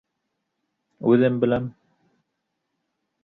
[1.11, 1.67] Үҙем беләм!